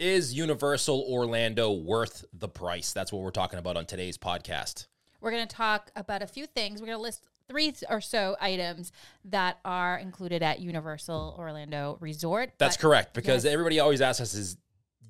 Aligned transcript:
Is 0.00 0.34
Universal 0.34 1.06
Orlando 1.08 1.70
worth 1.70 2.24
the 2.32 2.48
price? 2.48 2.92
That's 2.92 3.12
what 3.12 3.22
we're 3.22 3.30
talking 3.30 3.60
about 3.60 3.76
on 3.76 3.86
today's 3.86 4.18
podcast. 4.18 4.88
We're 5.20 5.30
going 5.30 5.46
to 5.46 5.56
talk 5.56 5.92
about 5.94 6.20
a 6.20 6.26
few 6.26 6.46
things. 6.46 6.80
We're 6.80 6.88
going 6.88 6.98
to 6.98 7.02
list 7.02 7.22
three 7.48 7.72
or 7.88 8.00
so 8.00 8.36
items 8.40 8.90
that 9.26 9.60
are 9.64 9.96
included 9.96 10.42
at 10.42 10.58
Universal 10.58 11.36
Orlando 11.38 11.96
Resort. 12.00 12.54
That's 12.58 12.76
But 12.76 12.82
correct 12.82 13.14
because 13.14 13.44
yes. 13.44 13.52
everybody 13.52 13.78
always 13.78 14.00
asks 14.00 14.20
us 14.20 14.34
is 14.34 14.56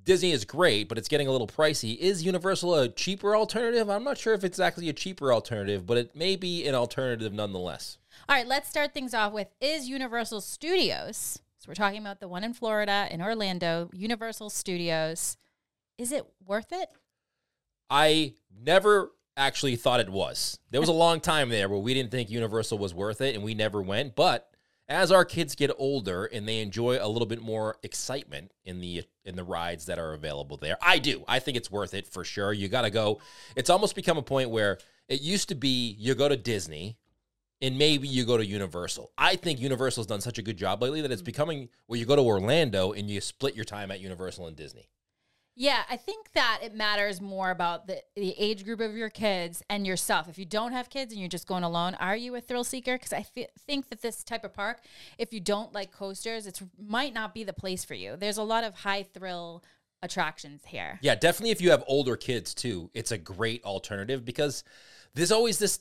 Disney 0.05 0.33
is 0.33 0.45
great, 0.45 0.91
but 0.91 0.99
it's 0.99 1.09
getting 1.09 1.29
a 1.29 1.33
little 1.33 1.47
pricey. 1.47 1.97
Is 1.97 2.23
Universal 2.23 2.75
a 2.75 2.89
cheaper 2.91 3.35
alternative? 3.35 3.89
I'm 3.89 4.05
not 4.05 4.19
sure 4.19 4.35
if 4.35 4.45
it's 4.45 4.61
actually 4.61 4.91
a 4.91 4.93
cheaper 4.93 5.33
alternative, 5.33 5.87
but 5.87 5.97
it 5.97 6.15
may 6.15 6.37
be 6.37 6.67
an 6.67 6.75
alternative 6.75 7.33
nonetheless. 7.33 7.97
All 8.29 8.37
right, 8.37 8.47
let's 8.47 8.69
start 8.69 8.93
things 8.93 9.15
off 9.15 9.33
with 9.33 9.49
is 9.63 9.89
Universal 9.89 10.43
Studios. 10.43 11.41
So 11.65 11.71
we're 11.71 11.77
talking 11.77 12.01
about 12.01 12.21
the 12.21 12.29
one 12.29 12.45
in 12.45 12.53
Florida, 12.53 13.09
in 13.11 13.23
Orlando, 13.23 13.89
Universal 13.95 14.51
Studios. 14.51 15.39
Is 15.97 16.13
it 16.13 16.27
worth 16.45 16.73
it? 16.73 16.91
I 17.89 18.35
never 18.63 19.13
actually 19.35 19.77
thought 19.77 19.99
it 19.99 20.11
was. 20.11 20.59
There 20.71 20.81
was 20.83 20.91
a 20.91 20.93
long 20.93 21.21
time 21.23 21.49
there 21.49 21.71
where 21.71 21.79
we 21.79 21.95
didn't 21.95 22.11
think 22.11 22.29
Universal 22.29 22.77
was 22.77 22.93
worth 22.93 23.23
it 23.23 23.35
and 23.35 23.43
we 23.43 23.55
never 23.55 23.81
went. 23.81 24.15
But 24.15 24.47
as 24.89 25.11
our 25.11 25.25
kids 25.25 25.55
get 25.55 25.71
older 25.79 26.27
and 26.27 26.47
they 26.47 26.61
enjoy 26.61 26.99
a 27.01 27.09
little 27.09 27.25
bit 27.25 27.41
more 27.41 27.79
excitement 27.83 28.53
in 28.67 28.81
the 28.81 29.05
in 29.25 29.35
the 29.35 29.45
rides 29.45 29.87
that 29.87 29.99
are 29.99 30.13
available 30.13 30.59
there, 30.59 30.77
I 30.83 30.99
do. 30.99 31.25
I 31.27 31.39
think 31.39 31.57
it's 31.57 31.71
worth 31.71 31.95
it 31.95 32.07
for 32.07 32.25
sure. 32.25 32.53
You 32.53 32.69
got 32.69 32.83
to 32.83 32.91
go. 32.91 33.23
It's 33.57 33.71
almost 33.71 33.95
become 33.95 34.19
a 34.19 34.23
point 34.23 34.51
where 34.51 34.77
it 35.09 35.23
used 35.23 35.49
to 35.49 35.55
be 35.55 35.97
you 35.99 36.15
go 36.15 36.29
to 36.29 36.37
Disney 36.37 36.99
and 37.65 37.79
maybe 37.79 38.07
you 38.07 38.27
go 38.27 38.37
to 38.37 38.45
Universal. 38.45 39.11
I 39.17 39.37
think 39.37 39.59
Universal's 39.59 40.07
done 40.07 40.21
such 40.21 40.37
a 40.37 40.43
good 40.43 40.59
job 40.59 40.83
lately 40.83 41.01
that 41.01 41.11
it's 41.11 41.23
becoming 41.23 41.71
where 41.87 41.99
you 41.99 42.05
go 42.05 42.15
to 42.15 42.21
Orlando 42.21 42.93
and 42.93 43.09
you 43.09 43.23
split 43.23 43.55
your 43.55 43.65
time 43.65 43.91
at 43.91 44.01
Universal 44.01 44.47
and 44.47 44.55
Disney. 44.55 44.91
Yeah, 45.57 45.83
I 45.89 45.97
think 45.97 46.33
that 46.33 46.61
it 46.63 46.75
matters 46.75 47.23
more 47.23 47.51
about 47.51 47.87
the, 47.87 48.03
the 48.17 48.35
age 48.39 48.65
group 48.65 48.81
of 48.81 48.95
your 48.95 49.09
kids 49.09 49.63
and 49.71 49.87
yourself. 49.87 50.29
If 50.29 50.39
you 50.39 50.45
don't 50.45 50.73
have 50.73 50.91
kids 50.91 51.13
and 51.13 51.21
you're 51.21 51.29
just 51.29 51.47
going 51.47 51.63
alone, 51.63 51.95
are 51.95 52.17
you 52.17 52.35
a 52.35 52.41
thrill 52.41 52.65
seeker? 52.65 52.97
Because 52.99 53.15
I 53.15 53.25
think 53.67 53.89
that 53.89 54.03
this 54.03 54.23
type 54.23 54.45
of 54.45 54.53
park, 54.53 54.81
if 55.17 55.33
you 55.33 55.41
don't 55.41 55.73
like 55.73 55.91
coasters, 55.91 56.47
it 56.47 56.61
might 56.79 57.15
not 57.15 57.33
be 57.33 57.45
the 57.45 57.53
place 57.55 57.83
for 57.83 57.95
you. 57.95 58.17
There's 58.17 58.37
a 58.37 58.43
lot 58.43 58.65
of 58.65 58.75
high 58.75 59.05
thrill 59.05 59.65
attractions 60.03 60.65
here. 60.67 60.99
Yeah, 61.01 61.15
definitely 61.15 61.53
if 61.53 61.63
you 61.63 61.71
have 61.71 61.83
older 61.87 62.17
kids 62.17 62.53
too, 62.53 62.91
it's 62.93 63.13
a 63.13 63.17
great 63.17 63.65
alternative 63.65 64.23
because 64.23 64.65
there's 65.15 65.33
always 65.33 65.59
this 65.59 65.81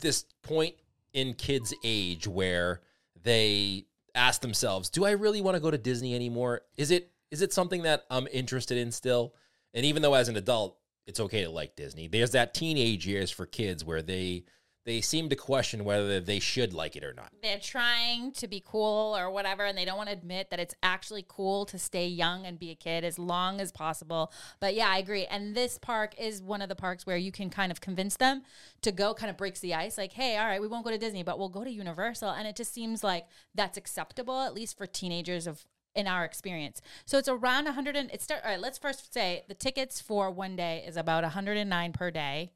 this 0.00 0.24
point 0.42 0.76
in 1.14 1.34
kids' 1.34 1.72
age 1.82 2.28
where 2.28 2.82
they 3.22 3.86
ask 4.14 4.42
themselves, 4.42 4.90
"Do 4.90 5.04
I 5.04 5.12
really 5.12 5.40
want 5.40 5.54
to 5.54 5.60
go 5.60 5.70
to 5.70 5.78
Disney 5.78 6.14
anymore? 6.14 6.62
Is 6.76 6.90
it 6.90 7.10
is 7.30 7.40
it 7.40 7.52
something 7.52 7.82
that 7.82 8.04
I'm 8.10 8.28
interested 8.32 8.76
in 8.76 8.92
still?" 8.92 9.34
And 9.72 9.86
even 9.86 10.02
though 10.02 10.14
as 10.14 10.28
an 10.28 10.36
adult, 10.36 10.78
it's 11.06 11.20
okay 11.20 11.44
to 11.44 11.50
like 11.50 11.76
Disney. 11.76 12.08
There's 12.08 12.32
that 12.32 12.54
teenage 12.54 13.06
years 13.06 13.30
for 13.30 13.46
kids 13.46 13.84
where 13.84 14.02
they 14.02 14.44
they 14.84 15.00
seem 15.00 15.28
to 15.30 15.36
question 15.36 15.84
whether 15.84 16.20
they 16.20 16.38
should 16.38 16.74
like 16.74 16.94
it 16.94 17.04
or 17.04 17.14
not. 17.14 17.32
They're 17.42 17.58
trying 17.58 18.32
to 18.32 18.46
be 18.46 18.62
cool 18.64 19.16
or 19.16 19.30
whatever, 19.30 19.64
and 19.64 19.76
they 19.76 19.84
don't 19.84 19.96
want 19.96 20.10
to 20.10 20.12
admit 20.12 20.50
that 20.50 20.60
it's 20.60 20.74
actually 20.82 21.24
cool 21.26 21.64
to 21.66 21.78
stay 21.78 22.06
young 22.06 22.44
and 22.44 22.58
be 22.58 22.70
a 22.70 22.74
kid 22.74 23.02
as 23.04 23.18
long 23.18 23.60
as 23.60 23.72
possible. 23.72 24.32
But 24.60 24.74
yeah, 24.74 24.88
I 24.88 24.98
agree. 24.98 25.24
And 25.24 25.54
this 25.54 25.78
park 25.78 26.14
is 26.18 26.42
one 26.42 26.60
of 26.60 26.68
the 26.68 26.76
parks 26.76 27.06
where 27.06 27.16
you 27.16 27.32
can 27.32 27.48
kind 27.48 27.72
of 27.72 27.80
convince 27.80 28.16
them 28.16 28.42
to 28.82 28.92
go, 28.92 29.14
kind 29.14 29.30
of 29.30 29.36
breaks 29.36 29.60
the 29.60 29.74
ice. 29.74 29.96
Like, 29.96 30.12
hey, 30.12 30.36
all 30.36 30.46
right, 30.46 30.60
we 30.60 30.68
won't 30.68 30.84
go 30.84 30.90
to 30.90 30.98
Disney, 30.98 31.22
but 31.22 31.38
we'll 31.38 31.48
go 31.48 31.64
to 31.64 31.70
Universal. 31.70 32.30
And 32.30 32.46
it 32.46 32.56
just 32.56 32.74
seems 32.74 33.02
like 33.02 33.26
that's 33.54 33.78
acceptable, 33.78 34.42
at 34.42 34.54
least 34.54 34.76
for 34.76 34.86
teenagers 34.86 35.46
of 35.46 35.64
in 35.94 36.08
our 36.08 36.24
experience. 36.24 36.82
So 37.06 37.18
it's 37.18 37.28
around 37.28 37.66
100 37.66 37.96
and 37.96 38.10
it 38.10 38.20
start 38.20 38.42
all 38.44 38.50
right, 38.50 38.60
let's 38.60 38.78
first 38.78 39.14
say 39.14 39.44
the 39.48 39.54
tickets 39.54 40.00
for 40.00 40.30
one 40.30 40.56
day 40.56 40.84
is 40.86 40.96
about 40.96 41.22
109 41.22 41.92
per 41.92 42.10
day 42.10 42.50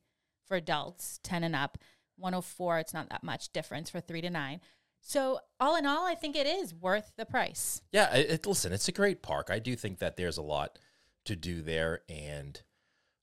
for 0.45 0.57
adults, 0.57 1.21
10 1.23 1.45
and 1.45 1.55
up. 1.55 1.79
104, 2.19 2.79
it's 2.79 2.95
not 2.95 3.09
that 3.11 3.23
much 3.25 3.53
difference 3.53 3.91
for 3.91 4.01
3 4.01 4.21
to 4.23 4.31
9. 4.31 4.61
So 5.01 5.39
all 5.61 5.77
in 5.77 5.87
all, 5.87 6.07
I 6.07 6.15
think 6.15 6.37
it 6.37 6.47
is 6.47 6.75
worth 6.75 7.13
the 7.17 7.25
price. 7.25 7.81
Yeah, 7.93 8.15
it, 8.15 8.31
it- 8.31 8.47
listen, 8.47 8.73
it's 8.73 8.89
a 8.89 8.93
great 8.93 9.23
park. 9.23 9.49
I 9.51 9.59
do 9.59 9.77
think 9.77 9.99
that 10.01 10.17
there's 10.17 10.39
a 10.39 10.43
lot 10.43 10.79
to 11.25 11.37
do 11.37 11.63
there, 11.63 12.01
and 12.09 12.61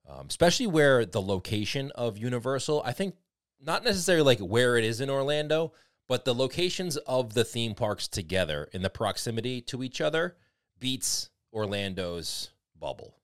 um, 0.07 0.27
especially 0.29 0.67
where 0.67 1.05
the 1.05 1.21
location 1.21 1.91
of 1.95 2.17
Universal, 2.17 2.81
I 2.85 2.91
think 2.93 3.15
not 3.59 3.83
necessarily 3.83 4.23
like 4.23 4.39
where 4.39 4.77
it 4.77 4.83
is 4.83 5.01
in 5.01 5.09
Orlando, 5.09 5.73
but 6.07 6.23
the 6.23 6.35
locations 6.35 6.97
of 6.97 7.33
the 7.33 7.43
theme 7.43 7.73
parks 7.73 8.07
together 8.07 8.69
in 8.71 8.83
the 8.83 8.89
proximity 8.89 9.59
to 9.61 9.81
each 9.83 9.99
other 10.01 10.35
beats 10.79 11.29
Orlando's 11.51 12.51
bubble. 12.79 13.15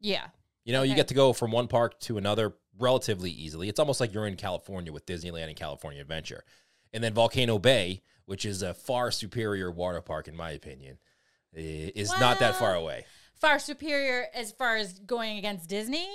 Yeah. 0.00 0.28
You 0.66 0.72
know, 0.72 0.82
you 0.82 0.94
get 0.94 1.08
to 1.08 1.14
go 1.14 1.32
from 1.32 1.52
one 1.52 1.68
park 1.68 1.98
to 2.00 2.18
another 2.18 2.54
relatively 2.78 3.30
easily. 3.30 3.68
It's 3.68 3.80
almost 3.80 4.00
like 4.00 4.12
you're 4.12 4.26
in 4.26 4.36
California 4.36 4.92
with 4.92 5.06
Disneyland 5.06 5.46
and 5.46 5.56
California 5.56 6.00
Adventure. 6.02 6.44
And 6.92 7.02
then 7.02 7.14
Volcano 7.14 7.58
Bay, 7.58 8.02
which 8.26 8.44
is 8.44 8.62
a 8.62 8.74
far 8.74 9.10
superior 9.10 9.70
water 9.70 10.00
park, 10.00 10.28
in 10.28 10.36
my 10.36 10.50
opinion, 10.50 10.98
is 11.54 12.10
not 12.20 12.40
that 12.40 12.56
far 12.56 12.74
away. 12.74 13.06
Far 13.40 13.58
superior 13.58 14.26
as 14.34 14.52
far 14.52 14.76
as 14.76 14.98
going 14.98 15.38
against 15.38 15.68
Disney. 15.68 16.08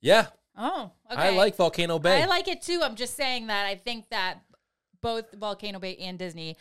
Yeah, 0.00 0.26
Oh, 0.56 0.90
okay. 1.10 1.20
I 1.20 1.30
like 1.30 1.56
Volcano 1.56 1.98
Bay. 1.98 2.22
I 2.22 2.26
like 2.26 2.48
it 2.48 2.60
too. 2.62 2.80
I'm 2.82 2.96
just 2.96 3.16
saying 3.16 3.46
that 3.46 3.66
I 3.66 3.74
think 3.74 4.10
that 4.10 4.40
both 5.02 5.32
Volcano 5.34 5.78
Bay 5.78 5.96
and 5.96 6.18
Disney 6.18 6.56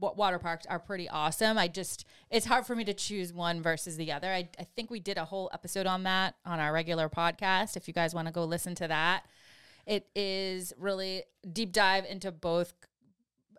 wa- 0.00 0.12
water 0.12 0.38
parks 0.38 0.66
are 0.66 0.78
pretty 0.78 1.08
awesome. 1.08 1.58
I 1.58 1.68
just 1.68 2.04
it's 2.30 2.46
hard 2.46 2.66
for 2.66 2.74
me 2.74 2.84
to 2.84 2.94
choose 2.94 3.32
one 3.32 3.62
versus 3.62 3.96
the 3.96 4.10
other. 4.12 4.28
I, 4.28 4.48
I 4.58 4.64
think 4.76 4.90
we 4.90 4.98
did 5.00 5.18
a 5.18 5.24
whole 5.24 5.50
episode 5.52 5.86
on 5.86 6.02
that 6.04 6.34
on 6.44 6.58
our 6.58 6.72
regular 6.72 7.08
podcast. 7.08 7.76
If 7.76 7.86
you 7.86 7.94
guys 7.94 8.14
want 8.14 8.28
to 8.28 8.32
go 8.32 8.44
listen 8.44 8.74
to 8.76 8.88
that, 8.88 9.24
it 9.86 10.08
is 10.14 10.72
really 10.78 11.24
deep 11.52 11.72
dive 11.72 12.04
into 12.08 12.32
both. 12.32 12.72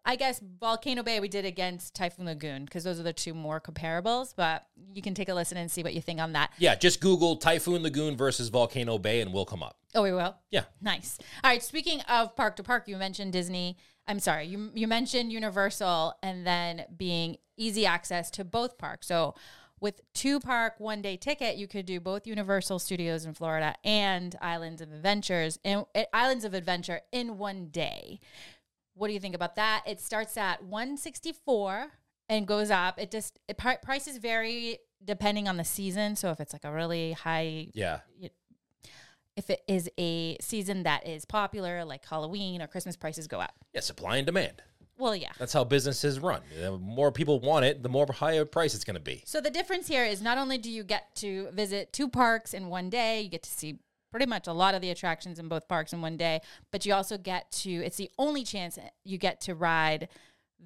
I 0.05 0.17
guess 0.17 0.41
Volcano 0.59 1.01
Bay 1.01 1.21
we 1.21 1.29
did 1.29 1.45
against 1.45 1.95
Typhoon 1.95 2.25
Lagoon 2.25 2.65
because 2.65 2.83
those 2.83 2.99
are 2.99 3.03
the 3.03 3.13
two 3.13 3.33
more 3.33 3.61
comparables. 3.61 4.33
But 4.35 4.65
you 4.93 5.01
can 5.01 5.13
take 5.13 5.29
a 5.29 5.33
listen 5.33 5.57
and 5.57 5.71
see 5.71 5.81
what 5.81 5.93
you 5.93 6.01
think 6.01 6.19
on 6.19 6.33
that. 6.33 6.51
yeah, 6.57 6.75
just 6.75 6.99
Google 6.99 7.37
Typhoon 7.37 7.83
Lagoon 7.83 8.17
versus 8.17 8.49
Volcano 8.49 8.97
Bay 8.97 9.21
and 9.21 9.31
we'll 9.31 9.45
come 9.45 9.63
up. 9.63 9.77
Oh, 9.95 10.01
we 10.03 10.11
will. 10.11 10.35
Yeah. 10.51 10.63
Nice. 10.81 11.19
All 11.41 11.49
right. 11.51 11.63
Speaking 11.63 12.01
of 12.01 12.35
park 12.35 12.57
to 12.57 12.63
park, 12.63 12.87
you 12.89 12.97
mentioned 12.97 13.31
Disney. 13.31 13.77
I'm 14.07 14.19
sorry. 14.19 14.45
You 14.47 14.71
you 14.73 14.87
mentioned 14.87 15.31
Universal 15.31 16.15
and 16.21 16.45
then 16.45 16.85
being 16.95 17.37
easy 17.57 17.85
access 17.85 18.29
to 18.31 18.43
both 18.43 18.77
parks. 18.77 19.07
So 19.07 19.35
with 19.79 20.01
two 20.13 20.39
park 20.39 20.75
one 20.77 21.01
day 21.01 21.17
ticket, 21.17 21.57
you 21.57 21.67
could 21.67 21.85
do 21.85 21.99
both 21.99 22.25
Universal 22.25 22.79
Studios 22.79 23.25
in 23.25 23.33
Florida 23.33 23.75
and 23.83 24.35
Islands 24.41 24.81
of 24.81 24.91
Adventures 24.91 25.59
and 25.63 25.85
eh, 25.93 26.05
Islands 26.13 26.45
of 26.45 26.53
Adventure 26.53 27.01
in 27.11 27.37
one 27.37 27.67
day. 27.67 28.19
What 28.95 29.07
do 29.07 29.13
you 29.13 29.19
think 29.19 29.35
about 29.35 29.55
that? 29.55 29.83
It 29.85 29.99
starts 29.99 30.37
at 30.37 30.63
164 30.63 31.87
and 32.29 32.47
goes 32.47 32.71
up. 32.71 32.99
It 32.99 33.11
just 33.11 33.39
it, 33.47 33.57
pri- 33.57 33.77
prices 33.81 34.17
vary 34.17 34.79
depending 35.03 35.47
on 35.47 35.57
the 35.57 35.65
season. 35.65 36.15
So 36.15 36.31
if 36.31 36.39
it's 36.39 36.53
like 36.53 36.63
a 36.63 36.71
really 36.71 37.11
high 37.13 37.67
Yeah. 38.19 38.29
If 39.35 39.49
it 39.49 39.61
is 39.67 39.89
a 39.97 40.37
season 40.39 40.83
that 40.83 41.07
is 41.07 41.25
popular, 41.25 41.83
like 41.85 42.05
Halloween 42.05 42.61
or 42.61 42.67
Christmas, 42.67 42.95
prices 42.95 43.27
go 43.27 43.39
up. 43.39 43.53
Yeah, 43.73 43.81
supply 43.81 44.17
and 44.17 44.25
demand. 44.25 44.61
Well, 44.97 45.15
yeah. 45.15 45.31
That's 45.39 45.53
how 45.53 45.63
businesses 45.63 46.19
run. 46.19 46.41
The 46.59 46.77
more 46.77 47.11
people 47.11 47.39
want 47.39 47.65
it, 47.65 47.81
the 47.81 47.89
more 47.89 48.05
higher 48.11 48.45
price 48.45 48.75
it's 48.75 48.83
going 48.83 48.95
to 48.95 49.01
be. 49.01 49.23
So 49.25 49.41
the 49.41 49.49
difference 49.49 49.87
here 49.87 50.05
is 50.05 50.21
not 50.21 50.37
only 50.37 50.57
do 50.57 50.69
you 50.69 50.83
get 50.83 51.15
to 51.15 51.49
visit 51.51 51.91
two 51.91 52.07
parks 52.07 52.53
in 52.53 52.67
one 52.67 52.89
day, 52.89 53.21
you 53.21 53.29
get 53.29 53.43
to 53.43 53.49
see 53.49 53.79
pretty 54.11 54.27
much 54.27 54.45
a 54.45 54.53
lot 54.53 54.75
of 54.75 54.81
the 54.81 54.91
attractions 54.91 55.39
in 55.39 55.47
both 55.47 55.67
parks 55.67 55.91
in 55.91 56.01
one 56.01 56.15
day, 56.15 56.39
but 56.71 56.85
you 56.85 56.93
also 56.93 57.17
get 57.17 57.51
to, 57.51 57.71
it's 57.71 57.97
the 57.97 58.11
only 58.19 58.43
chance 58.43 58.77
you 59.03 59.17
get 59.17 59.41
to 59.41 59.55
ride 59.55 60.07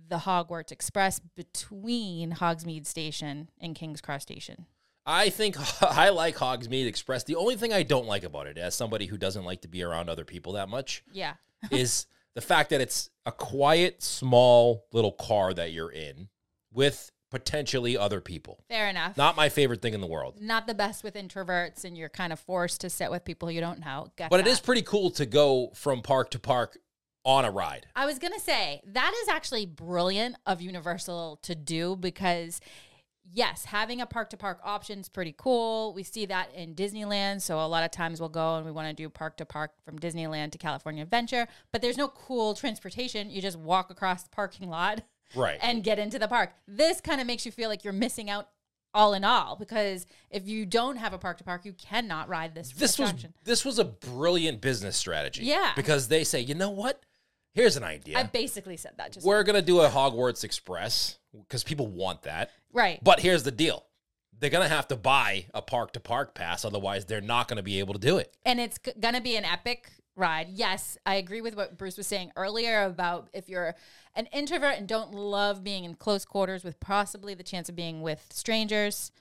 the 0.09 0.17
Hogwarts 0.17 0.72
Express 0.72 1.19
between 1.19 2.33
Hogsmeade 2.33 2.85
Station 2.85 3.50
and 3.61 3.73
King's 3.73 4.01
Cross 4.01 4.23
Station. 4.23 4.66
I 5.07 5.29
think 5.29 5.56
I 5.81 6.09
like 6.09 6.36
Hogsmeade 6.36 6.86
Express. 6.86 7.24
The 7.24 7.36
only 7.36 7.56
thing 7.56 7.74
I 7.74 7.81
don't 7.83 8.06
like 8.06 8.24
about 8.24 8.45
it, 8.48 8.57
as 8.57 8.75
somebody 8.75 9.06
who 9.07 9.18
doesn't 9.18 9.45
like 9.45 9.62
to 9.62 9.68
be 9.68 9.81
around 9.81 10.09
other 10.09 10.25
people 10.25 10.54
that 10.54 10.69
much, 10.69 11.04
Yeah. 11.12 11.36
is 11.71 12.06
the 12.36 12.42
fact 12.42 12.69
that 12.69 12.81
it's 12.81 13.09
a 13.25 13.31
quiet, 13.31 14.04
small 14.04 14.86
little 14.92 15.13
car 15.13 15.54
that 15.54 15.71
you're 15.71 15.92
in 15.92 16.27
with 16.71 17.12
potentially 17.31 17.98
other 17.98 18.21
people. 18.21 18.63
Fair 18.69 18.88
enough. 18.89 19.18
Not 19.18 19.36
my 19.36 19.50
favorite 19.50 19.81
thing 19.81 19.94
in 19.94 20.01
the 20.01 20.07
world. 20.07 20.39
Not 20.39 20.68
the 20.68 20.74
best 20.74 21.04
with 21.04 21.15
introverts, 21.15 21.83
and 21.83 21.98
you're 21.98 22.10
kind 22.10 22.31
of 22.31 22.39
forced 22.39 22.81
to 22.81 22.89
sit 22.89 23.10
with 23.10 23.25
people 23.25 23.50
you 23.50 23.60
don't 23.62 23.80
know. 23.80 24.12
But 24.18 24.39
it 24.39 24.45
that. 24.45 24.48
is 24.51 24.60
pretty 24.60 24.81
cool 24.83 25.10
to 25.12 25.25
go 25.25 25.71
from 25.74 26.01
park 26.01 26.30
to 26.31 26.39
park 26.39 26.77
on 27.25 27.44
a 27.44 27.51
ride. 27.51 27.88
I 27.95 28.06
was 28.06 28.19
gonna 28.19 28.39
say 28.39 28.80
that 28.86 29.13
is 29.24 29.27
actually 29.27 29.65
brilliant 29.65 30.38
of 30.45 30.62
Universal 30.62 31.39
to 31.42 31.56
do 31.56 31.98
because 31.98 32.62
yes, 33.33 33.65
having 33.65 34.01
a 34.01 34.06
park 34.06 34.29
to 34.31 34.38
park 34.38 34.59
option 34.63 35.00
is 35.00 35.09
pretty 35.09 35.33
cool. 35.38 35.94
We 35.94 36.03
see 36.03 36.25
that 36.27 36.53
in 36.53 36.75
Disneyland, 36.75 37.41
so 37.41 37.59
a 37.59 37.68
lot 37.68 37.83
of 37.83 37.91
times 37.91 38.19
we'll 38.19 38.29
go 38.29 38.56
and 38.56 38.65
we 38.65 38.71
want 38.71 38.88
to 38.88 38.94
do 38.94 39.09
park 39.09 39.38
to 39.38 39.45
park 39.45 39.71
from 39.83 40.00
Disneyland 40.00 40.51
to 40.51 40.57
California 40.57 41.03
Adventure, 41.03 41.47
but 41.71 41.81
there's 41.81 41.97
no 41.97 42.07
cool 42.07 42.53
transportation. 42.53 43.29
You 43.29 43.41
just 43.41 43.57
walk 43.57 43.89
across 43.89 44.24
the 44.24 44.29
parking 44.29 44.69
lot 44.69 45.01
Right. 45.35 45.59
and 45.62 45.83
get 45.83 46.00
into 46.00 46.18
the 46.19 46.27
park. 46.27 46.53
This 46.68 47.01
kind 47.01 47.19
of 47.19 47.27
makes 47.27 47.45
you 47.45 47.51
feel 47.51 47.69
like 47.69 47.83
you're 47.83 47.94
missing 47.94 48.29
out 48.29 48.47
all 48.94 49.13
in 49.13 49.24
all 49.24 49.56
because 49.57 50.06
if 50.31 50.47
you 50.47 50.65
don't 50.65 50.95
have 50.95 51.13
a 51.13 51.18
park 51.18 51.38
to 51.38 51.44
park, 51.44 51.65
you 51.65 51.74
cannot 51.74 52.29
ride 52.29 52.56
this. 52.56 52.71
This 52.71 52.97
was 52.97 53.13
this 53.44 53.65
was 53.65 53.77
a 53.77 53.83
brilliant 53.83 54.62
business 54.62 54.95
strategy. 54.95 55.44
Yeah. 55.44 55.74
Because 55.75 56.07
they 56.07 56.24
say, 56.24 56.39
you 56.39 56.56
know 56.56 56.69
what? 56.69 57.03
Here's 57.57 57.75
an 57.75 57.83
idea. 57.83 58.19
I 58.19 58.24
basically 58.24 58.77
said 58.77 58.92
that 58.98 59.13
just 59.13 59.25
We're 59.25 59.42
gonna 59.44 59.63
do 59.63 59.81
a 59.81 59.89
Hogwarts 59.89 60.44
Express 60.44 61.18
because 61.33 61.63
people 61.63 61.88
want 61.88 62.21
that. 62.21 62.51
right. 62.71 63.04
But 63.04 63.19
here's 63.19 63.42
the 63.42 63.51
deal. 63.51 63.83
They're 64.39 64.51
gonna 64.51 64.68
have 64.68 64.88
to 64.89 64.95
buy 64.95 65.48
a 65.56 65.63
park 65.63 65.94
to 65.94 66.00
park 66.00 66.36
pass, 66.36 66.63
otherwise 66.63 67.06
they're 67.06 67.19
not 67.19 67.48
gonna 67.48 67.63
be 67.63 67.80
able 67.80 67.95
to 67.95 68.00
do 68.00 68.18
it. 68.18 68.38
and 68.45 68.59
it's 68.59 68.77
g- 68.77 68.92
gonna 69.00 69.21
be 69.21 69.36
an 69.36 69.44
epic 69.44 69.89
ride. 70.15 70.50
Yes, 70.50 70.98
I 71.06 71.15
agree 71.15 71.42
with 71.42 71.56
what 71.56 71.77
Bruce 71.80 71.98
was 71.98 72.06
saying 72.06 72.31
earlier 72.36 72.83
about 72.83 73.30
if 73.33 73.50
you're 73.50 73.74
an 74.15 74.27
introvert 74.27 74.77
and 74.77 74.88
don't 74.88 75.13
love 75.13 75.63
being 75.63 75.83
in 75.83 75.95
close 75.95 76.25
quarters 76.25 76.63
with 76.63 76.80
possibly 76.80 77.33
the 77.33 77.44
chance 77.44 77.69
of 77.69 77.75
being 77.75 78.01
with 78.03 78.24
strangers, 78.31 79.12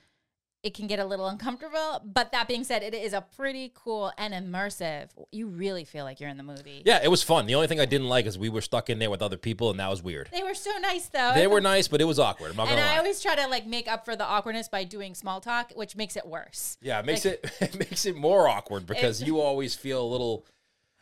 it 0.67 0.75
can 0.75 0.89
get 0.89 0.99
a 0.99 1.05
little 1.05 1.29
uncomfortable. 1.29 2.03
But 2.05 2.33
that 2.33 2.49
being 2.49 2.65
said, 2.65 2.83
it 2.83 2.93
is 2.93 3.13
a 3.13 3.21
pretty 3.37 3.71
cool 3.73 4.13
and 4.19 4.35
immersive. 4.35 5.11
You 5.31 5.47
really 5.47 5.85
feel 5.85 6.05
like 6.05 6.19
you're 6.19 6.29
in 6.29 6.37
the 6.37 6.43
movie. 6.43 6.83
Yeah, 6.85 6.99
it 7.05 7.09
was 7.09 7.23
fun. 7.23 7.47
The 7.47 7.55
only 7.55 7.69
thing 7.69 7.79
I 7.79 7.85
didn't 7.85 8.09
like 8.09 8.27
is 8.27 8.37
we 8.37 8.49
were 8.49 8.61
stuck 8.61 8.91
in 8.91 8.99
there 8.99 9.09
with 9.09 9.23
other 9.23 9.37
people, 9.37 9.71
and 9.71 9.79
that 9.79 9.89
was 9.89 10.03
weird. 10.03 10.29
They 10.33 10.43
were 10.43 10.55
so 10.55 10.73
nice 10.79 11.09
though. 11.09 11.33
They 11.37 11.47
were 11.47 11.61
nice, 11.61 11.87
but 11.87 12.01
it 12.01 12.05
was 12.05 12.19
awkward. 12.19 12.51
I'm 12.51 12.57
not 12.57 12.67
and 12.67 12.79
gonna 12.79 12.89
I 12.89 12.93
lie. 12.95 12.99
always 12.99 13.23
try 13.23 13.37
to 13.37 13.47
like 13.47 13.65
make 13.65 13.87
up 13.87 14.05
for 14.05 14.17
the 14.17 14.25
awkwardness 14.25 14.69
by 14.69 14.83
doing 14.83 15.15
small 15.15 15.41
talk, 15.41 15.71
which 15.77 15.95
makes 15.95 16.17
it 16.17 16.27
worse. 16.27 16.79
Yeah, 16.83 16.99
it 16.99 17.07
makes 17.07 17.25
it 17.25 17.49
it 17.61 17.79
makes 17.79 18.05
it 18.05 18.17
more 18.17 18.49
awkward 18.49 18.87
because 18.87 19.23
you 19.23 19.41
always 19.41 19.77
feel 19.77 20.03
a 20.03 20.09
little 20.09 20.47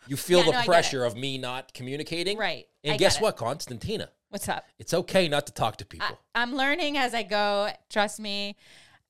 you 0.07 0.19
feel 0.19 0.41
Yeah, 0.41 0.45
the 0.45 0.51
no, 0.53 0.59
I 0.59 0.61
get 0.61 0.67
pressure 0.67 1.05
of 1.07 1.17
me 1.17 1.39
not 1.39 1.73
communicating. 1.73 2.37
Right. 2.37 2.67
And 2.83 2.93
I 2.93 2.97
guess 2.99 3.15
get 3.15 3.23
it. 3.23 3.25
what, 3.25 3.37
Constantina? 3.39 4.11
What's 4.29 4.49
up? 4.49 4.65
It's 4.81 4.93
okay 4.93 5.29
not 5.29 5.47
to 5.47 5.53
talk 5.53 5.77
to 5.77 5.87
people. 5.87 6.19
I, 6.35 6.43
I'm 6.43 6.57
learning 6.57 6.99
as 6.99 7.15
I 7.15 7.23
go. 7.23 7.71
Trust 7.89 8.19
me, 8.19 8.57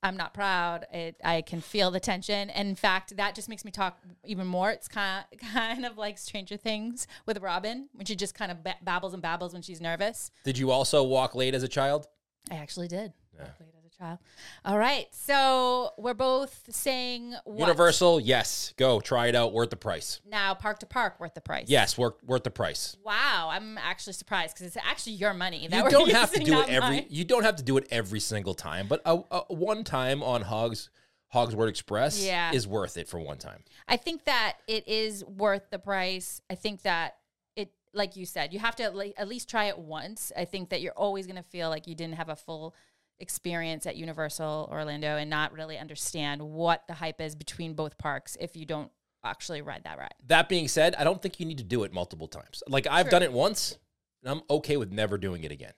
I'm 0.04 0.18
not 0.18 0.34
proud. 0.34 0.84
It, 0.92 1.16
I 1.24 1.40
can 1.40 1.62
feel 1.62 1.90
the 1.90 1.98
tension. 1.98 2.50
And 2.50 2.68
in 2.68 2.74
fact, 2.74 3.16
that 3.16 3.34
just 3.34 3.48
makes 3.48 3.64
me 3.64 3.70
talk 3.70 3.98
even 4.22 4.46
more. 4.46 4.70
It's 4.70 4.86
kind 4.86 5.24
of, 5.32 5.38
kind 5.52 5.86
of 5.86 5.96
like 5.96 6.18
Stranger 6.18 6.58
Things 6.58 7.06
with 7.24 7.38
Robin, 7.38 7.88
when 7.94 8.04
she 8.04 8.14
just 8.14 8.34
kind 8.34 8.52
of 8.52 8.58
babbles 8.82 9.14
and 9.14 9.22
babbles 9.22 9.54
when 9.54 9.62
she's 9.62 9.80
nervous. 9.80 10.30
Did 10.44 10.58
you 10.58 10.70
also 10.70 11.02
walk 11.02 11.34
late 11.34 11.54
as 11.54 11.62
a 11.62 11.68
child? 11.68 12.06
I 12.50 12.56
actually 12.56 12.88
did. 12.88 13.14
I 13.40 13.73
child. 13.98 14.18
All 14.64 14.78
right. 14.78 15.06
So 15.12 15.90
we're 15.98 16.14
both 16.14 16.64
saying 16.70 17.34
what? 17.44 17.58
Universal, 17.58 18.20
yes. 18.20 18.74
Go 18.76 19.00
try 19.00 19.28
it 19.28 19.34
out. 19.34 19.52
Worth 19.52 19.70
the 19.70 19.76
price. 19.76 20.20
Now, 20.28 20.54
park 20.54 20.78
to 20.80 20.86
park, 20.86 21.18
worth 21.20 21.34
the 21.34 21.40
price. 21.40 21.66
Yes, 21.68 21.96
worth 21.96 22.14
worth 22.24 22.44
the 22.44 22.50
price. 22.50 22.96
Wow. 23.04 23.48
I'm 23.50 23.78
actually 23.78 24.14
surprised 24.14 24.54
because 24.54 24.66
it's 24.66 24.84
actually 24.86 25.14
your 25.14 25.34
money. 25.34 25.66
that 25.68 25.84
You 25.84 25.90
don't 25.90 26.10
have 26.12 26.32
to 26.32 26.40
do 26.42 26.60
it 26.60 26.68
every. 26.68 26.88
mine. 26.96 27.06
You 27.08 27.24
don't 27.24 27.44
have 27.44 27.56
to 27.56 27.62
do 27.62 27.76
it 27.76 27.86
every 27.90 28.20
single 28.20 28.54
time, 28.54 28.86
but 28.88 29.00
a, 29.04 29.20
a 29.30 29.40
one 29.54 29.84
time 29.84 30.22
on 30.22 30.42
Hogs 30.42 30.90
Hogwarts 31.32 31.68
Express 31.68 32.24
Yeah. 32.24 32.52
is 32.52 32.66
worth 32.68 32.96
it 32.96 33.08
for 33.08 33.18
one 33.18 33.38
time. 33.38 33.64
I 33.88 33.96
think 33.96 34.24
that 34.24 34.58
it 34.68 34.86
is 34.86 35.24
worth 35.24 35.68
the 35.70 35.78
price. 35.80 36.40
I 36.48 36.54
think 36.54 36.82
that 36.82 37.16
it, 37.56 37.72
like 37.92 38.14
you 38.16 38.24
said, 38.24 38.52
you 38.52 38.60
have 38.60 38.76
to 38.76 38.84
at 39.18 39.26
least 39.28 39.50
try 39.50 39.64
it 39.64 39.76
once. 39.78 40.30
I 40.36 40.44
think 40.44 40.68
that 40.70 40.80
you're 40.80 40.92
always 40.92 41.26
going 41.26 41.36
to 41.36 41.42
feel 41.42 41.70
like 41.70 41.88
you 41.88 41.96
didn't 41.96 42.14
have 42.14 42.28
a 42.28 42.36
full 42.36 42.74
experience 43.20 43.86
at 43.86 43.96
Universal 43.96 44.68
Orlando 44.70 45.16
and 45.16 45.30
not 45.30 45.52
really 45.52 45.78
understand 45.78 46.42
what 46.42 46.82
the 46.88 46.94
hype 46.94 47.20
is 47.20 47.34
between 47.34 47.74
both 47.74 47.96
parks 47.98 48.36
if 48.40 48.56
you 48.56 48.66
don't 48.66 48.90
actually 49.24 49.62
ride 49.62 49.84
that 49.84 49.98
ride. 49.98 50.14
That 50.26 50.48
being 50.48 50.68
said, 50.68 50.94
I 50.96 51.04
don't 51.04 51.22
think 51.22 51.40
you 51.40 51.46
need 51.46 51.58
to 51.58 51.64
do 51.64 51.84
it 51.84 51.92
multiple 51.92 52.28
times. 52.28 52.62
Like 52.68 52.86
I've 52.86 53.06
True. 53.06 53.10
done 53.12 53.22
it 53.22 53.32
once, 53.32 53.78
and 54.22 54.30
I'm 54.30 54.42
okay 54.50 54.76
with 54.76 54.92
never 54.92 55.18
doing 55.18 55.44
it 55.44 55.52
again. 55.52 55.72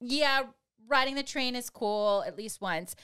Yeah, 0.00 0.44
riding 0.88 1.14
the 1.14 1.22
train 1.22 1.56
is 1.56 1.70
cool 1.70 2.24
at 2.26 2.36
least 2.36 2.60
once. 2.60 2.94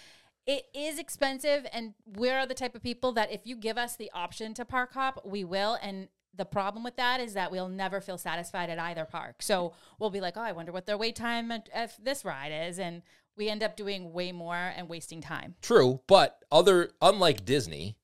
It 0.46 0.64
is 0.74 0.98
expensive, 0.98 1.66
and 1.72 1.94
we're 2.04 2.46
the 2.46 2.54
type 2.54 2.74
of 2.74 2.82
people 2.82 3.12
that 3.12 3.30
if 3.30 3.46
you 3.46 3.54
give 3.56 3.78
us 3.78 3.96
the 3.96 4.10
option 4.12 4.54
to 4.54 4.64
park 4.64 4.92
hop, 4.94 5.22
we 5.24 5.44
will. 5.44 5.78
And 5.80 6.08
the 6.34 6.44
problem 6.44 6.82
with 6.82 6.96
that 6.96 7.20
is 7.20 7.34
that 7.34 7.52
we'll 7.52 7.68
never 7.68 8.00
feel 8.00 8.18
satisfied 8.18 8.68
at 8.68 8.78
either 8.78 9.04
park. 9.04 9.42
So 9.42 9.74
we'll 9.98 10.10
be 10.10 10.20
like, 10.20 10.36
oh, 10.36 10.42
I 10.42 10.52
wonder 10.52 10.72
what 10.72 10.86
their 10.86 10.98
wait 10.98 11.14
time 11.14 11.52
at, 11.52 11.68
at 11.72 12.02
this 12.02 12.24
ride 12.24 12.50
is. 12.50 12.78
And 12.78 13.02
we 13.36 13.48
end 13.48 13.62
up 13.62 13.76
doing 13.76 14.12
way 14.12 14.32
more 14.32 14.54
and 14.76 14.88
wasting 14.88 15.20
time. 15.20 15.54
True, 15.62 16.00
but 16.06 16.38
other 16.50 16.90
unlike 17.00 17.44
Disney, 17.44 17.96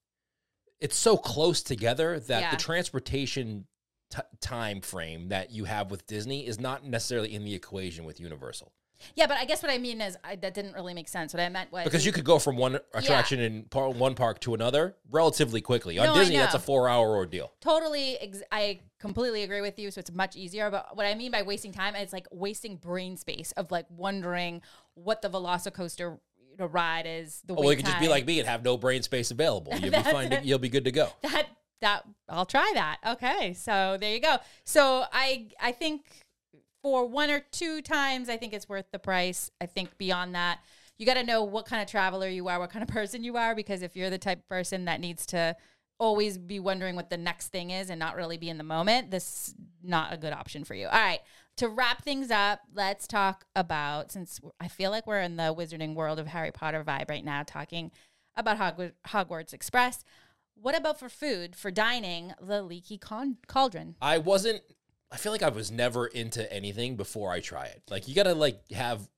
it's 0.81 0.97
so 0.97 1.17
close 1.17 1.63
together 1.63 2.19
that 2.21 2.41
Yeah. 2.41 2.51
the 2.51 2.57
transportation 2.57 3.67
t- 4.11 4.23
time 4.41 4.81
frame 4.81 5.29
that 5.29 5.51
you 5.51 5.65
have 5.65 5.91
with 5.91 6.07
Disney 6.07 6.47
is 6.47 6.59
not 6.59 6.85
necessarily 6.85 7.35
in 7.35 7.45
the 7.45 7.55
equation 7.55 8.05
with 8.05 8.21
Universal. 8.21 8.73
Yeah, 9.15 9.29
but 9.29 9.37
I 9.37 9.45
guess 9.45 9.63
what 9.63 9.71
I 9.71 9.79
mean 9.79 10.01
is 10.01 10.17
I, 10.25 10.35
that 10.37 10.55
didn't 10.55 10.73
really 10.73 10.93
make 10.93 11.07
sense. 11.07 11.33
What 11.33 11.41
I 11.41 11.49
meant 11.49 11.71
was 11.71 11.85
Because 11.85 12.05
you 12.05 12.11
could 12.11 12.25
go 12.25 12.41
from 12.41 12.57
one 12.57 12.81
attraction 12.95 13.39
in 13.39 13.63
par- 13.65 13.91
one 13.91 14.17
park 14.17 14.41
to 14.41 14.55
another 14.55 14.97
relatively 15.11 15.61
quickly. 15.61 16.01
On 16.01 16.07
No, 16.09 16.15
Disney, 16.15 16.37
that's 16.37 16.55
a 16.57 16.59
four-hour 16.59 17.15
ordeal. 17.15 17.53
totally 17.61 18.19
ex- 18.19 18.43
i 18.51 18.81
completely 18.99 19.45
agree 19.45 19.61
with 19.61 19.79
you 19.79 19.93
so 19.93 20.01
it's 20.01 20.11
much 20.11 20.35
easier 20.35 20.73
but 20.73 20.97
what 20.97 21.07
i 21.07 21.15
mean 21.15 21.31
by 21.31 21.43
wasting 21.43 21.71
time 21.71 21.95
is 21.95 22.13
like 22.13 22.27
wasting 22.33 22.75
brain 22.75 23.17
space 23.17 23.53
of 23.53 23.71
like 23.71 23.87
wondering 23.91 24.61
what 25.05 25.23
the 25.23 25.31
velocicoaster 25.31 26.19
ride 26.59 27.07
is 27.07 27.41
the 27.47 27.55
well, 27.55 27.71
you 27.71 27.77
could 27.77 27.87
just 27.87 28.01
be 28.01 28.09
like 28.09 28.27
me 28.27 28.41
and 28.41 28.49
have 28.49 28.65
no 28.65 28.77
brain 28.77 29.03
space 29.03 29.31
available. 29.31 29.73
You'll 29.79 29.93
be 29.93 29.99
fine. 30.03 30.31
To, 30.31 30.41
you'll 30.43 30.59
be 30.59 30.69
good 30.69 30.85
to 30.85 30.93
go. 30.93 31.09
that 31.23 31.47
that 31.81 32.03
i'll 32.29 32.47
try 32.47 32.71
that 32.75 32.99
okay 33.07 33.53
so 33.55 33.97
there 34.01 34.13
you 34.13 34.21
go 34.21 34.37
so 34.65 35.05
i 35.13 35.47
i 35.61 35.73
think 35.73 36.25
for 36.83 37.07
one 37.07 37.31
or 37.31 37.41
two 37.53 37.81
times 37.83 38.29
i 38.29 38.37
think 38.37 38.53
it's 38.53 38.69
worth 38.69 38.87
the 38.93 38.99
price 38.99 39.51
i 39.61 39.67
think 39.67 39.97
beyond 39.99 40.35
that 40.35 40.59
you 40.99 41.07
got 41.07 41.15
to 41.15 41.23
know 41.23 41.45
what 41.45 41.67
kind 41.67 41.81
of 41.81 41.89
traveler 41.89 42.29
you 42.29 42.49
are 42.49 42.59
what 42.59 42.71
kind 42.71 42.83
of 42.83 42.89
person 42.93 43.23
you 43.23 43.37
are 43.37 43.55
because 43.55 43.83
if 43.83 43.97
you're 43.97 44.11
the 44.11 44.19
type 44.19 44.39
of 44.39 44.49
person 44.49 44.87
that 44.87 45.01
needs 45.01 45.27
to 45.27 45.55
always 46.01 46.39
be 46.39 46.61
wondering 46.61 46.95
what 46.95 47.11
the 47.11 47.17
next 47.17 47.49
thing 47.49 47.71
is 47.71 47.91
and 47.91 47.99
not 47.99 48.17
really 48.17 48.39
be 48.39 48.49
in 48.49 48.59
the 48.59 48.65
moment 48.65 49.11
this 49.11 49.49
is 49.49 49.55
not 49.83 50.13
a 50.13 50.17
good 50.17 50.33
option 50.33 50.65
for 50.65 50.75
you 50.75 50.87
all 50.87 50.93
right 50.93 51.21
to 51.59 51.69
wrap 51.69 52.03
things 52.03 52.31
up 52.31 52.61
let's 52.75 53.07
talk 53.07 53.45
about 53.55 54.11
since 54.13 54.41
i 54.61 54.69
feel 54.69 54.91
like 54.91 55.07
we're 55.07 55.21
in 55.21 55.37
the 55.37 55.55
wizarding 55.55 55.95
world 55.95 56.19
of 56.19 56.27
harry 56.27 56.51
potter 56.51 56.83
vibe 56.85 57.09
right 57.11 57.25
now 57.25 57.43
talking 57.43 57.91
about 58.37 58.57
Hogwarts, 58.59 58.93
Hogwarts 59.09 59.53
Express. 59.53 60.05
What 60.55 60.77
about 60.77 61.01
for 61.01 61.09
food, 61.09 61.57
for 61.57 61.73
dining, 61.73 62.35
the 62.41 62.63
leaky 62.63 62.97
con- 62.97 63.39
cauldron? 63.49 63.97
I 64.01 64.19
wasn't. 64.19 64.63
I 65.11 65.17
feel 65.17 65.33
like 65.33 65.43
I 65.43 65.49
was 65.49 65.73
never 65.73 66.07
into 66.07 66.53
anything 66.53 66.95
before 66.95 67.33
I 67.33 67.41
try 67.41 67.65
it. 67.67 67.83
Like 67.91 68.07
you 68.07 68.15
gotta 68.15 68.35
like 68.35 68.71
have 68.71 69.09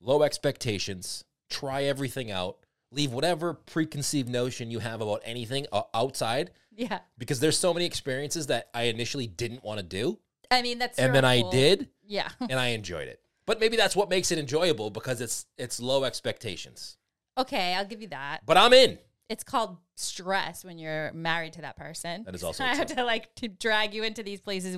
low 0.00 0.22
expectations, 0.22 1.24
try 1.50 1.84
everything 1.84 2.30
out, 2.30 2.58
leave 2.92 3.12
whatever 3.12 3.52
preconceived 3.54 4.28
notion 4.28 4.70
you 4.70 4.78
have 4.78 5.00
about 5.00 5.22
anything 5.24 5.66
uh, 5.72 5.82
outside, 5.92 6.52
Yeah. 6.76 7.00
because 7.18 7.40
there's 7.40 7.58
so 7.58 7.74
many 7.74 7.84
experiences 7.84 8.46
that 8.46 8.68
I 8.72 8.84
initially 8.84 9.26
didn't 9.26 9.64
want 9.64 9.78
to 9.80 9.84
do, 9.84 10.20
I 10.50 10.62
mean, 10.62 10.78
that's 10.78 10.98
and 10.98 11.14
then 11.14 11.24
I 11.24 11.42
did, 11.50 11.88
Yeah. 12.06 12.28
and 12.40 12.54
I 12.54 12.68
enjoyed 12.68 13.08
it. 13.08 13.20
But 13.46 13.60
maybe 13.60 13.76
that's 13.76 13.96
what 13.96 14.10
makes 14.10 14.30
it 14.30 14.38
enjoyable 14.38 14.90
because 14.90 15.20
it's 15.20 15.46
it's 15.56 15.80
low 15.80 16.04
expectations. 16.04 16.96
Okay, 17.36 17.74
I'll 17.74 17.84
give 17.84 18.02
you 18.02 18.08
that. 18.08 18.40
But 18.44 18.56
I'm 18.56 18.72
in. 18.72 18.98
It's 19.28 19.44
called 19.44 19.76
stress 19.94 20.64
when 20.64 20.78
you're 20.78 21.12
married 21.12 21.54
to 21.54 21.62
that 21.62 21.76
person. 21.76 22.24
That 22.24 22.34
is 22.34 22.42
also 22.42 22.64
I 22.66 22.74
have 22.74 22.86
to 22.88 23.04
like 23.04 23.34
to 23.36 23.48
drag 23.48 23.94
you 23.94 24.02
into 24.02 24.22
these 24.22 24.40
places 24.40 24.76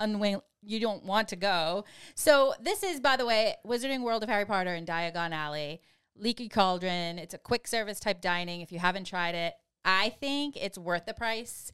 unwilling 0.00 0.40
you 0.66 0.80
don't 0.80 1.04
want 1.04 1.28
to 1.28 1.36
go. 1.36 1.84
So 2.14 2.54
this 2.60 2.82
is, 2.82 3.00
by 3.00 3.16
the 3.16 3.26
way, 3.26 3.54
Wizarding 3.66 4.02
World 4.02 4.22
of 4.22 4.28
Harry 4.28 4.44
Potter 4.44 4.74
in 4.74 4.86
Diagon 4.86 5.32
Alley, 5.32 5.80
Leaky 6.16 6.48
Cauldron. 6.48 7.18
It's 7.18 7.34
a 7.34 7.38
quick 7.38 7.66
service 7.66 8.00
type 8.00 8.20
dining. 8.20 8.60
If 8.60 8.72
you 8.72 8.78
haven't 8.78 9.04
tried 9.04 9.34
it, 9.34 9.54
I 9.84 10.10
think 10.10 10.56
it's 10.56 10.78
worth 10.78 11.04
the 11.06 11.14
price. 11.14 11.70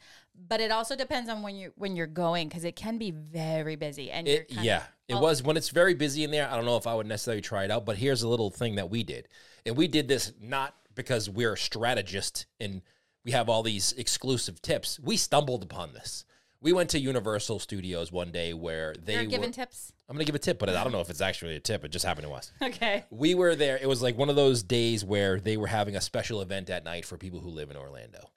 But 0.49 0.61
it 0.61 0.70
also 0.70 0.97
depends 0.97 1.28
on 1.30 1.42
when 1.42 1.56
you're 1.56 1.73
when 1.76 1.97
you're 1.97 2.06
going 2.06 2.49
because 2.49 2.64
it 2.64 2.75
can 2.76 2.99
be 2.99 3.11
very 3.11 3.76
busy 3.76 4.11
and 4.11 4.26
It, 4.26 4.47
yeah, 4.50 4.82
it 5.09 5.14
Oh. 5.14 5.20
was 5.20 5.42
when 5.42 5.56
it's 5.56 5.68
very 5.68 5.94
busy 5.94 6.25
in 6.25 6.30
there. 6.30 6.49
I 6.50 6.56
don't 6.56 6.64
know 6.64 6.76
if 6.76 6.87
I 6.87 6.94
would 6.94 7.06
necessarily 7.06 7.42
try 7.42 7.64
it 7.64 7.70
out, 7.70 7.85
but 7.85 7.97
here's 7.97 8.23
a 8.23 8.28
little 8.28 8.50
thing 8.50 8.76
that 8.76 8.90
we 8.90 9.02
did, 9.02 9.28
and 9.66 9.76
we 9.76 9.87
did 9.88 10.09
this 10.09 10.32
not 10.40 10.75
because 10.94 11.28
we're 11.30 11.56
strategists 11.56 12.47
and 12.59 12.82
we 13.25 13.32
have 13.32 13.49
all 13.49 13.62
these 13.62 13.92
exclusive 13.92 14.61
tips. 14.62 14.99
We 15.00 15.16
stumbled 15.16 15.62
upon 15.62 15.92
this. 15.92 16.25
We 16.62 16.73
went 16.73 16.90
to 16.90 16.99
Universal 16.99 17.61
Studios 17.61 18.11
one 18.12 18.32
day 18.32 18.52
where 18.52 18.94
they 19.02 19.16
were. 19.18 19.25
giving 19.25 19.52
tips. 19.52 19.92
I'm 20.09 20.16
gonna 20.16 20.25
give 20.25 20.35
a 20.35 20.38
tip, 20.38 20.59
but 20.59 20.68
I 20.68 20.82
don't 20.82 20.92
know 20.92 21.00
if 21.00 21.09
it's 21.11 21.20
actually 21.20 21.56
a 21.56 21.61
tip. 21.61 21.85
It 21.85 21.88
just 21.90 22.04
happened 22.04 22.26
to 22.26 22.32
us. 22.32 22.52
Okay. 22.62 23.04
We 23.11 23.35
were 23.35 23.54
there. 23.54 23.78
It 23.80 23.88
was 23.88 24.02
like 24.02 24.16
one 24.18 24.28
of 24.30 24.37
those 24.37 24.62
days 24.62 25.04
where 25.04 25.38
they 25.40 25.56
were 25.56 25.68
having 25.68 25.97
a 25.97 26.00
special 26.00 26.40
event 26.42 26.68
at 26.70 26.85
night 26.85 27.04
for 27.04 27.16
people 27.16 27.40
who 27.40 27.50
live 27.50 27.70
in 27.70 27.76
Orlando. 27.76 28.30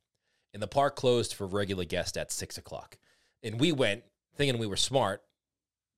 And 0.53 0.61
the 0.61 0.67
park 0.67 0.95
closed 0.95 1.33
for 1.33 1.47
regular 1.47 1.85
guests 1.85 2.17
at 2.17 2.31
six 2.31 2.57
o'clock. 2.57 2.97
And 3.41 3.59
we 3.59 3.71
went 3.71 4.03
thinking 4.35 4.59
we 4.59 4.67
were 4.67 4.75
smart. 4.77 5.23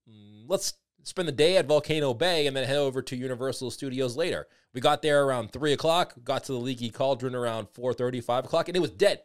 Mm, 0.09 0.45
Let's 0.47 0.73
spend 1.03 1.27
the 1.27 1.33
day 1.33 1.57
at 1.57 1.67
Volcano 1.67 2.13
Bay 2.13 2.47
and 2.47 2.55
then 2.55 2.65
head 2.65 2.77
over 2.77 3.01
to 3.01 3.15
Universal 3.15 3.71
Studios 3.71 4.15
later. 4.15 4.47
We 4.73 4.81
got 4.81 5.01
there 5.01 5.23
around 5.23 5.51
three 5.51 5.73
o'clock, 5.73 6.15
got 6.23 6.43
to 6.45 6.51
the 6.51 6.59
Leaky 6.59 6.89
Cauldron 6.89 7.35
around 7.35 7.67
4.30, 7.73 8.23
5 8.23 8.45
o'clock, 8.45 8.67
and 8.67 8.75
it 8.75 8.81
was 8.81 8.91
dead. 8.91 9.21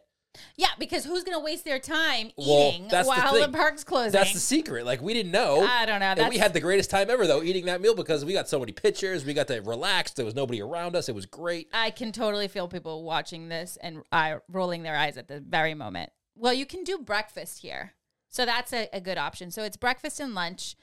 Yeah, 0.55 0.69
because 0.79 1.05
who's 1.05 1.23
gonna 1.23 1.39
waste 1.39 1.65
their 1.65 1.79
time 1.79 2.31
eating 2.37 2.87
the 2.87 3.03
while 3.03 3.33
the, 3.33 3.41
thing. 3.41 3.51
park's 3.51 3.83
closing? 3.83 4.11
That's 4.11 4.33
the 4.33 4.39
secret. 4.39 4.85
Like 4.85 5.01
we 5.01 5.13
didn't 5.13 5.31
know. 5.31 5.61
I 5.61 5.85
don't 5.85 5.99
know. 5.99 6.13
And 6.17 6.29
we 6.29 6.37
had 6.37 6.53
the 6.53 6.59
greatest 6.59 6.89
time 6.89 7.09
ever 7.09 7.27
though 7.27 7.43
eating 7.43 7.65
that 7.65 7.81
meal 7.81 7.95
because 7.95 8.23
we 8.23 8.33
got 8.33 8.47
so 8.47 8.59
many 8.59 8.71
pictures. 8.71 9.25
We 9.25 9.33
got 9.33 9.47
to 9.47 9.59
relax. 9.61 10.11
There 10.11 10.25
was 10.25 10.35
nobody 10.35 10.61
around 10.61 10.95
us. 10.95 11.09
It 11.09 11.15
was 11.15 11.25
great. 11.25 11.67
I 11.73 11.91
can 11.91 12.11
totally 12.11 12.47
feel 12.47 12.67
people 12.67 13.03
watching 13.03 13.49
this 13.49 13.77
and 13.81 14.03
uh, 14.11 14.37
rolling 14.49 14.83
their 14.83 14.95
eyes 14.95 15.17
at 15.17 15.27
the 15.27 15.39
very 15.39 15.73
moment. 15.73 16.11
Well, 16.35 16.53
you 16.53 16.65
can 16.65 16.83
do 16.83 16.97
breakfast 16.97 17.61
here. 17.61 17.93
So 18.29 18.45
that's 18.45 18.71
a, 18.71 18.87
a 18.93 19.01
good 19.01 19.17
option. 19.17 19.51
So 19.51 19.63
it's 19.63 19.75
breakfast 19.77 20.19
and 20.19 20.33
lunch. 20.33 20.75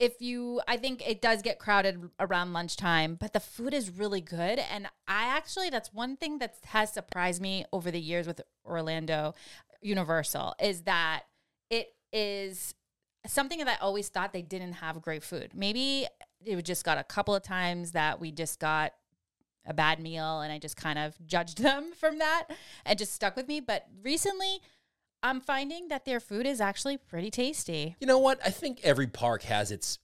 If 0.00 0.20
you, 0.20 0.62
I 0.66 0.78
think 0.78 1.06
it 1.06 1.20
does 1.20 1.42
get 1.42 1.58
crowded 1.58 2.10
around 2.18 2.52
lunchtime, 2.54 3.16
but 3.20 3.34
the 3.34 3.40
food 3.40 3.74
is 3.74 3.90
really 3.90 4.22
good. 4.22 4.58
And 4.58 4.86
I 5.06 5.24
actually, 5.24 5.68
that's 5.68 5.92
one 5.92 6.16
thing 6.16 6.38
that 6.38 6.56
has 6.64 6.90
surprised 6.92 7.40
me 7.42 7.66
over 7.72 7.90
the 7.90 8.00
years 8.00 8.26
with 8.26 8.40
Orlando 8.64 9.34
Universal 9.82 10.54
is 10.58 10.82
that 10.82 11.24
it 11.68 11.94
is 12.12 12.74
something 13.26 13.58
that 13.58 13.68
I 13.68 13.76
always 13.84 14.08
thought 14.08 14.32
they 14.32 14.42
didn't 14.42 14.74
have 14.74 15.02
great 15.02 15.22
food. 15.22 15.50
Maybe 15.54 16.06
it 16.44 16.64
just 16.64 16.84
got 16.84 16.96
a 16.96 17.04
couple 17.04 17.34
of 17.34 17.42
times 17.42 17.92
that 17.92 18.20
we 18.20 18.32
just 18.32 18.58
got 18.58 18.94
a 19.66 19.74
bad 19.74 20.00
meal 20.00 20.40
and 20.40 20.52
I 20.52 20.58
just 20.58 20.76
kind 20.76 20.98
of 20.98 21.14
judged 21.26 21.58
them 21.62 21.92
from 21.94 22.18
that 22.18 22.48
and 22.84 22.98
just 22.98 23.12
stuck 23.12 23.36
with 23.36 23.48
me. 23.48 23.60
But 23.60 23.86
recently, 24.02 24.62
I'm 25.22 25.40
finding 25.40 25.88
that 25.88 26.04
their 26.04 26.20
food 26.20 26.46
is 26.46 26.60
actually 26.60 26.96
pretty 26.96 27.30
tasty. 27.30 27.96
You 28.00 28.06
know 28.06 28.18
what? 28.18 28.40
I 28.44 28.50
think 28.50 28.80
every 28.82 29.06
park 29.06 29.42
has 29.42 29.70
its 29.70 29.98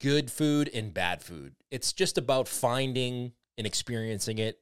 good 0.00 0.30
food 0.30 0.70
and 0.74 0.92
bad 0.92 1.22
food. 1.22 1.54
It's 1.70 1.92
just 1.92 2.18
about 2.18 2.48
finding 2.48 3.32
and 3.56 3.66
experiencing 3.66 4.38
it 4.38 4.60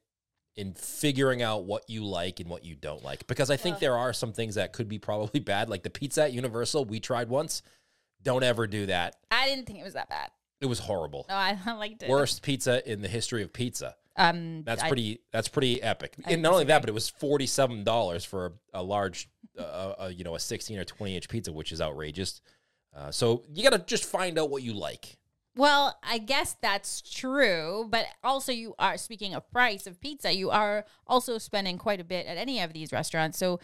and 0.57 0.77
figuring 0.77 1.41
out 1.41 1.65
what 1.65 1.89
you 1.89 2.05
like 2.05 2.39
and 2.39 2.49
what 2.49 2.63
you 2.63 2.75
don't 2.75 3.03
like. 3.03 3.27
Because 3.27 3.49
I 3.49 3.57
think 3.57 3.79
there 3.79 3.97
are 3.97 4.13
some 4.13 4.31
things 4.31 4.55
that 4.55 4.71
could 4.71 4.87
be 4.87 4.99
probably 4.99 5.39
bad, 5.41 5.69
like 5.69 5.83
the 5.83 5.89
pizza 5.89 6.23
at 6.23 6.33
Universal 6.33 6.85
we 6.85 6.99
tried 6.99 7.27
once. 7.29 7.61
Don't 8.23 8.43
ever 8.43 8.65
do 8.65 8.85
that. 8.85 9.17
I 9.29 9.47
didn't 9.47 9.65
think 9.65 9.79
it 9.79 9.83
was 9.83 9.93
that 9.93 10.09
bad. 10.09 10.31
It 10.61 10.67
was 10.67 10.79
horrible. 10.79 11.25
No, 11.27 11.35
I 11.35 11.57
liked 11.77 12.03
it. 12.03 12.09
Worst 12.09 12.41
pizza 12.41 12.89
in 12.89 13.01
the 13.01 13.07
history 13.09 13.43
of 13.43 13.51
pizza. 13.51 13.95
Um, 14.17 14.63
That's 14.63 14.83
I- 14.83 14.87
pretty. 14.87 15.19
That's 15.31 15.47
pretty 15.47 15.81
epic. 15.83 16.15
I 16.25 16.31
and 16.31 16.41
not 16.41 16.53
only 16.53 16.65
that, 16.65 16.81
but 16.81 16.89
it 16.89 16.93
was 16.93 17.09
forty-seven 17.09 17.83
dollars 17.83 18.23
for 18.23 18.53
a, 18.73 18.81
a 18.81 18.83
large, 18.83 19.29
uh, 19.59 19.61
uh, 19.61 20.11
you 20.13 20.23
know, 20.23 20.35
a 20.35 20.39
sixteen 20.39 20.79
or 20.79 20.85
twenty-inch 20.85 21.27
pizza, 21.27 21.51
which 21.51 21.71
is 21.71 21.81
outrageous. 21.81 22.41
Uh, 22.95 23.11
so 23.11 23.43
you 23.53 23.61
got 23.61 23.75
to 23.77 23.83
just 23.85 24.05
find 24.05 24.39
out 24.39 24.49
what 24.49 24.63
you 24.63 24.73
like. 24.73 25.17
Well, 25.57 25.97
I 26.03 26.17
guess 26.17 26.55
that's 26.61 27.01
true, 27.01 27.87
but 27.89 28.05
also 28.23 28.51
you 28.51 28.75
are 28.77 28.97
speaking 28.97 29.33
of 29.33 29.49
price 29.51 29.87
of 29.87 30.01
pizza, 30.01 30.33
you 30.33 30.49
are 30.49 30.85
also 31.07 31.37
spending 31.37 31.77
quite 31.77 32.01
a 32.01 32.03
bit 32.03 32.25
at 32.25 32.37
any 32.37 32.61
of 32.61 32.73
these 32.73 32.91
restaurants. 32.91 33.37
So 33.37 33.59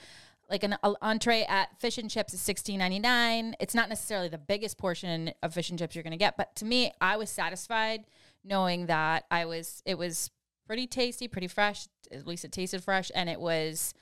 like 0.49 0.63
an 0.63 0.75
entree 1.01 1.43
at 1.43 1.79
fish 1.79 1.97
and 1.97 2.09
chips 2.09 2.33
is 2.33 2.41
sixteen 2.41 2.79
ninety 2.79 2.99
nine. 2.99 3.55
It's 3.59 3.75
not 3.75 3.87
necessarily 3.87 4.27
the 4.27 4.37
biggest 4.37 4.77
portion 4.77 5.31
of 5.41 5.53
fish 5.53 5.69
and 5.69 5.79
chips 5.79 5.95
you're 5.95 6.03
going 6.03 6.11
to 6.11 6.17
get, 6.17 6.35
but 6.35 6.53
to 6.57 6.65
me, 6.65 6.91
I 6.99 7.15
was 7.15 7.29
satisfied 7.29 8.03
knowing 8.43 8.87
that 8.87 9.25
I 9.29 9.45
was 9.45 9.81
it 9.85 9.97
was 9.97 10.29
pretty 10.65 10.87
tasty, 10.87 11.27
pretty 11.27 11.47
fresh. 11.47 11.87
At 12.11 12.27
least 12.27 12.45
it 12.45 12.51
tasted 12.51 12.83
fresh, 12.83 13.11
and 13.13 13.29
it 13.29 13.39
was 13.39 13.93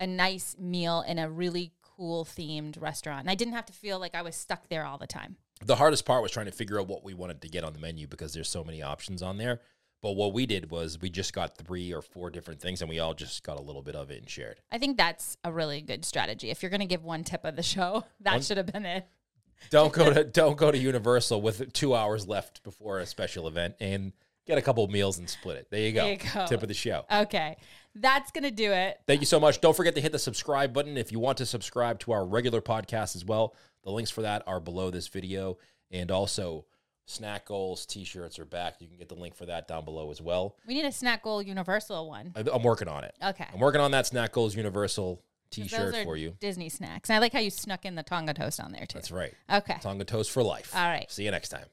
a 0.00 0.06
nice 0.06 0.56
meal 0.58 1.04
in 1.06 1.18
a 1.18 1.30
really 1.30 1.72
cool 1.82 2.24
themed 2.24 2.80
restaurant. 2.80 3.20
And 3.20 3.30
I 3.30 3.34
didn't 3.34 3.54
have 3.54 3.66
to 3.66 3.72
feel 3.72 3.98
like 3.98 4.14
I 4.14 4.22
was 4.22 4.34
stuck 4.34 4.68
there 4.68 4.84
all 4.84 4.98
the 4.98 5.06
time. 5.06 5.36
The 5.64 5.76
hardest 5.76 6.04
part 6.04 6.22
was 6.22 6.32
trying 6.32 6.46
to 6.46 6.52
figure 6.52 6.80
out 6.80 6.88
what 6.88 7.04
we 7.04 7.14
wanted 7.14 7.40
to 7.42 7.48
get 7.48 7.62
on 7.62 7.72
the 7.72 7.78
menu 7.78 8.08
because 8.08 8.34
there's 8.34 8.48
so 8.48 8.64
many 8.64 8.82
options 8.82 9.22
on 9.22 9.38
there. 9.38 9.60
But 10.02 10.12
what 10.12 10.32
we 10.32 10.46
did 10.46 10.72
was 10.72 11.00
we 11.00 11.10
just 11.10 11.32
got 11.32 11.56
three 11.56 11.94
or 11.94 12.02
four 12.02 12.28
different 12.30 12.60
things, 12.60 12.82
and 12.82 12.88
we 12.88 12.98
all 12.98 13.14
just 13.14 13.44
got 13.44 13.56
a 13.56 13.62
little 13.62 13.82
bit 13.82 13.94
of 13.94 14.10
it 14.10 14.18
and 14.18 14.28
shared. 14.28 14.60
I 14.72 14.78
think 14.78 14.96
that's 14.96 15.36
a 15.44 15.52
really 15.52 15.80
good 15.80 16.04
strategy. 16.04 16.50
If 16.50 16.62
you're 16.62 16.70
going 16.70 16.80
to 16.80 16.86
give 16.86 17.04
one 17.04 17.22
tip 17.22 17.44
of 17.44 17.54
the 17.54 17.62
show, 17.62 18.04
that 18.20 18.32
One- 18.32 18.42
should 18.42 18.56
have 18.56 18.66
been 18.66 18.84
it. 18.84 19.06
Don't 19.70 19.92
go 19.92 20.12
to 20.14 20.24
don't 20.24 20.56
go 20.56 20.72
to 20.72 20.78
Universal 20.78 21.40
with 21.40 21.72
two 21.72 21.94
hours 21.94 22.26
left 22.26 22.64
before 22.64 22.98
a 22.98 23.06
special 23.06 23.46
event 23.46 23.76
and 23.78 24.12
get 24.46 24.58
a 24.58 24.62
couple 24.62 24.86
meals 24.88 25.18
and 25.18 25.28
split 25.28 25.56
it. 25.56 25.68
There 25.70 25.80
you 25.80 25.92
go. 25.92 26.04
There 26.04 26.12
you 26.12 26.18
go. 26.18 26.46
Tip 26.46 26.62
of 26.62 26.68
the 26.68 26.74
show. 26.74 27.04
Okay. 27.10 27.56
That's 27.94 28.30
going 28.30 28.44
to 28.44 28.50
do 28.50 28.72
it. 28.72 29.00
Thank 29.06 29.20
you 29.20 29.26
so 29.26 29.38
much. 29.38 29.60
Don't 29.60 29.76
forget 29.76 29.94
to 29.96 30.00
hit 30.00 30.12
the 30.12 30.18
subscribe 30.18 30.72
button 30.72 30.96
if 30.96 31.12
you 31.12 31.18
want 31.18 31.38
to 31.38 31.46
subscribe 31.46 31.98
to 32.00 32.12
our 32.12 32.24
regular 32.24 32.60
podcast 32.60 33.16
as 33.16 33.24
well. 33.24 33.54
The 33.84 33.90
links 33.90 34.10
for 34.10 34.22
that 34.22 34.42
are 34.46 34.60
below 34.60 34.90
this 34.90 35.08
video. 35.08 35.58
And 35.90 36.10
also, 36.10 36.64
snack 37.04 37.46
goals 37.46 37.84
t 37.84 38.04
shirts 38.04 38.38
are 38.38 38.44
back. 38.44 38.76
You 38.80 38.88
can 38.88 38.96
get 38.96 39.08
the 39.08 39.14
link 39.14 39.34
for 39.34 39.46
that 39.46 39.68
down 39.68 39.84
below 39.84 40.10
as 40.10 40.22
well. 40.22 40.56
We 40.66 40.74
need 40.74 40.86
a 40.86 40.92
snack 40.92 41.22
goal 41.22 41.42
universal 41.42 42.08
one. 42.08 42.32
I'm 42.34 42.62
working 42.62 42.88
on 42.88 43.04
it. 43.04 43.14
Okay. 43.22 43.46
I'm 43.52 43.60
working 43.60 43.80
on 43.80 43.90
that 43.90 44.06
snack 44.06 44.32
goals 44.32 44.56
universal 44.56 45.22
t 45.50 45.68
shirt 45.68 45.94
for 46.04 46.16
you. 46.16 46.34
Disney 46.40 46.70
snacks. 46.70 47.10
And 47.10 47.16
I 47.16 47.18
like 47.18 47.34
how 47.34 47.40
you 47.40 47.50
snuck 47.50 47.84
in 47.84 47.94
the 47.94 48.02
Tonga 48.02 48.32
toast 48.32 48.58
on 48.58 48.72
there 48.72 48.86
too. 48.86 48.98
That's 48.98 49.10
right. 49.10 49.34
Okay. 49.52 49.76
Tonga 49.82 50.04
toast 50.04 50.30
for 50.30 50.42
life. 50.42 50.74
All 50.74 50.88
right. 50.88 51.10
See 51.10 51.24
you 51.24 51.30
next 51.30 51.50
time. 51.50 51.66